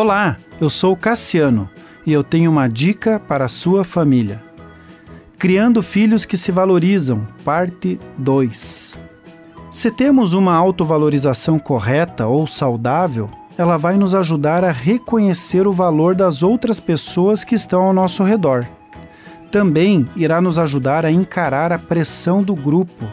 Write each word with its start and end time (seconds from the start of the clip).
Olá, 0.00 0.36
eu 0.60 0.70
sou 0.70 0.94
Cassiano 0.94 1.68
e 2.06 2.12
eu 2.12 2.22
tenho 2.22 2.52
uma 2.52 2.68
dica 2.68 3.18
para 3.18 3.46
a 3.46 3.48
sua 3.48 3.82
família. 3.82 4.40
Criando 5.36 5.82
filhos 5.82 6.24
que 6.24 6.36
se 6.36 6.52
valorizam, 6.52 7.26
parte 7.44 7.98
2. 8.16 8.96
Se 9.72 9.90
temos 9.90 10.34
uma 10.34 10.54
autovalorização 10.54 11.58
correta 11.58 12.28
ou 12.28 12.46
saudável, 12.46 13.28
ela 13.58 13.76
vai 13.76 13.96
nos 13.96 14.14
ajudar 14.14 14.62
a 14.62 14.70
reconhecer 14.70 15.66
o 15.66 15.72
valor 15.72 16.14
das 16.14 16.44
outras 16.44 16.78
pessoas 16.78 17.42
que 17.42 17.56
estão 17.56 17.82
ao 17.82 17.92
nosso 17.92 18.22
redor. 18.22 18.68
Também 19.50 20.08
irá 20.14 20.40
nos 20.40 20.60
ajudar 20.60 21.04
a 21.04 21.10
encarar 21.10 21.72
a 21.72 21.78
pressão 21.78 22.40
do 22.40 22.54
grupo, 22.54 23.04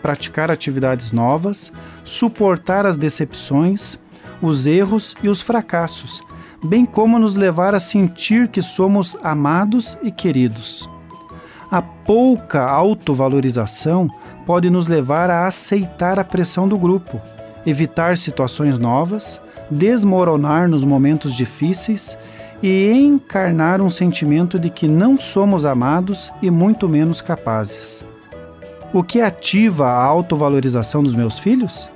praticar 0.00 0.52
atividades 0.52 1.10
novas, 1.10 1.72
suportar 2.04 2.86
as 2.86 2.96
decepções, 2.96 3.98
os 4.42 4.66
erros 4.66 5.14
e 5.22 5.28
os 5.28 5.40
fracassos, 5.40 6.20
bem 6.62 6.84
como 6.84 7.18
nos 7.18 7.36
levar 7.36 7.74
a 7.74 7.80
sentir 7.80 8.48
que 8.48 8.60
somos 8.60 9.16
amados 9.22 9.96
e 10.02 10.10
queridos. 10.10 10.88
A 11.70 11.80
pouca 11.80 12.62
autovalorização 12.62 14.10
pode 14.44 14.68
nos 14.68 14.88
levar 14.88 15.30
a 15.30 15.46
aceitar 15.46 16.18
a 16.18 16.24
pressão 16.24 16.68
do 16.68 16.76
grupo, 16.76 17.20
evitar 17.64 18.16
situações 18.16 18.78
novas, 18.78 19.40
desmoronar 19.70 20.68
nos 20.68 20.84
momentos 20.84 21.32
difíceis 21.32 22.18
e 22.62 22.92
encarnar 22.92 23.80
um 23.80 23.90
sentimento 23.90 24.58
de 24.58 24.68
que 24.68 24.86
não 24.86 25.18
somos 25.18 25.64
amados 25.64 26.30
e 26.42 26.50
muito 26.50 26.88
menos 26.88 27.20
capazes. 27.20 28.04
O 28.92 29.02
que 29.02 29.20
ativa 29.20 29.86
a 29.88 30.04
autovalorização 30.04 31.02
dos 31.02 31.14
meus 31.14 31.38
filhos? 31.38 31.88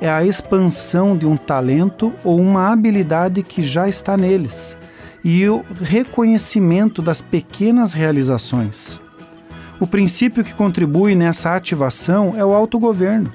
É 0.00 0.10
a 0.10 0.24
expansão 0.24 1.16
de 1.16 1.26
um 1.26 1.36
talento 1.36 2.12
ou 2.22 2.38
uma 2.40 2.70
habilidade 2.72 3.42
que 3.42 3.62
já 3.62 3.88
está 3.88 4.16
neles 4.16 4.76
e 5.28 5.48
o 5.48 5.64
reconhecimento 5.82 7.02
das 7.02 7.20
pequenas 7.20 7.92
realizações. 7.92 9.00
O 9.80 9.86
princípio 9.86 10.44
que 10.44 10.54
contribui 10.54 11.16
nessa 11.16 11.56
ativação 11.56 12.34
é 12.36 12.44
o 12.44 12.54
autogoverno. 12.54 13.32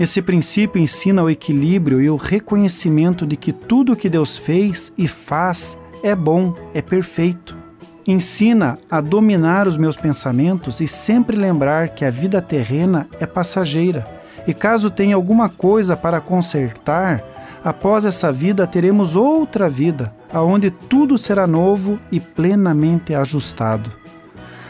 Esse 0.00 0.20
princípio 0.20 0.82
ensina 0.82 1.22
o 1.22 1.30
equilíbrio 1.30 2.00
e 2.00 2.10
o 2.10 2.16
reconhecimento 2.16 3.24
de 3.24 3.36
que 3.36 3.52
tudo 3.52 3.92
o 3.92 3.96
que 3.96 4.08
Deus 4.08 4.36
fez 4.36 4.92
e 4.98 5.06
faz 5.06 5.78
é 6.02 6.14
bom, 6.14 6.56
é 6.74 6.82
perfeito. 6.82 7.56
Ensina 8.04 8.76
a 8.90 9.00
dominar 9.00 9.68
os 9.68 9.76
meus 9.76 9.96
pensamentos 9.96 10.80
e 10.80 10.88
sempre 10.88 11.36
lembrar 11.36 11.90
que 11.90 12.04
a 12.04 12.10
vida 12.10 12.42
terrena 12.42 13.08
é 13.20 13.26
passageira. 13.26 14.17
E 14.48 14.54
caso 14.54 14.88
tenha 14.88 15.14
alguma 15.14 15.50
coisa 15.50 15.94
para 15.94 16.22
consertar, 16.22 17.22
após 17.62 18.06
essa 18.06 18.32
vida 18.32 18.66
teremos 18.66 19.14
outra 19.14 19.68
vida, 19.68 20.10
aonde 20.32 20.70
tudo 20.70 21.18
será 21.18 21.46
novo 21.46 21.98
e 22.10 22.18
plenamente 22.18 23.14
ajustado. 23.14 23.92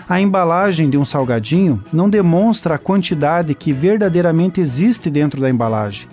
A 0.09 0.21
embalagem 0.21 0.91
de 0.91 0.99
um 0.99 1.05
salgadinho 1.05 1.81
não 1.93 2.11
demonstra 2.11 2.75
a 2.75 2.79
quantidade 2.79 3.55
que 3.55 3.73
verdadeiramente 3.73 4.61
existe 4.61 5.09
dentro 5.09 5.41
da 5.41 5.49
embalagem. 5.49 6.09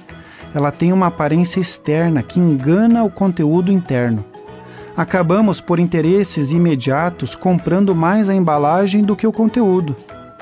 Ela 0.54 0.72
tem 0.72 0.94
uma 0.94 1.08
aparência 1.08 1.60
externa 1.60 2.22
que 2.22 2.40
engana 2.40 3.04
o 3.04 3.10
conteúdo 3.10 3.72
interno. 3.72 4.24
Acabamos, 4.96 5.60
por 5.60 5.80
interesses 5.80 6.52
imediatos, 6.52 7.36
comprando 7.36 7.96
mais 7.96 8.30
a 8.30 8.36
embalagem 8.36 9.04
do 9.04 9.16
que 9.16 9.26
o 9.26 9.34
conteúdo. 9.34 9.96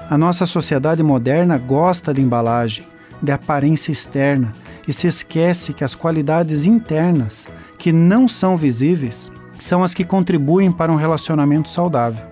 A 0.10 0.18
nossa 0.18 0.46
sociedade 0.46 1.02
moderna 1.02 1.58
gosta 1.58 2.14
de 2.14 2.22
embalagem, 2.22 2.84
de 3.24 3.32
aparência 3.32 3.92
externa 3.92 4.52
e 4.88 4.92
se 4.92 5.08
esquece 5.08 5.74
que 5.74 5.84
as 5.84 5.96
qualidades 5.96 6.66
internas, 6.66 7.48
que 7.80 7.92
não 7.92 8.28
são 8.28 8.58
visíveis, 8.58 9.32
são 9.58 9.84
as 9.84 9.94
que 9.94 10.04
contribuem 10.04 10.72
para 10.72 10.92
um 10.92 10.96
relacionamento 10.96 11.70
saudável. 11.70 12.26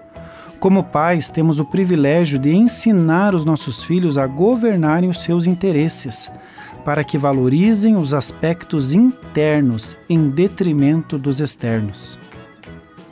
Como 0.60 0.84
pais, 0.84 1.30
temos 1.30 1.60
o 1.60 1.66
privilégio 1.66 2.38
de 2.38 2.52
ensinar 2.52 3.34
os 3.34 3.46
nossos 3.46 3.84
filhos 3.84 4.18
a 4.18 4.28
governarem 4.28 5.10
os 5.10 5.24
seus 5.24 5.48
interesses, 5.48 6.30
para 6.86 7.04
que 7.04 7.18
valorizem 7.18 7.96
os 7.96 8.14
aspectos 8.14 8.92
internos 8.92 9.98
em 10.10 10.30
detrimento 10.30 11.18
dos 11.18 11.40
externos. 11.40 12.20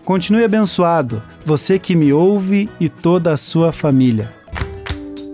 Continue 0.03 0.44
abençoado, 0.44 1.24
você 1.46 1.80
que 1.80 1.96
me 1.96 2.12
ouve 2.12 2.70
e 2.80 2.90
toda 2.90 3.34
a 3.34 3.38
sua 3.38 3.72
família. 3.72 4.39